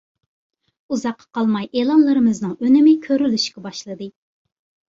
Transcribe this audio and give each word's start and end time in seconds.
ئۇزاققا 0.95 1.27
قالماي 1.37 1.69
ئېلانلىرىمىزنىڭ 1.81 2.57
ئۈنۈمى 2.65 2.97
كۆرۈلۈشكە 3.07 3.67
باشلىدى. 3.69 4.09